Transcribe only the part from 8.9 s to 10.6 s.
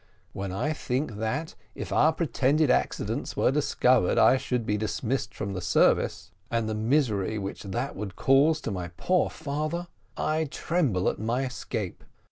poor father, I